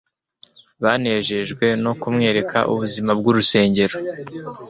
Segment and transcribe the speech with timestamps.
[0.83, 3.95] banejejwe no kumwereka ubwiza bw'urusengero!